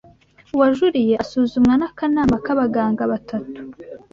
Uwajuliye 0.55 1.13
asuzumwa 1.23 1.73
n'akanama 1.77 2.35
k'abaganga 2.45 3.03
batatu 3.11 3.59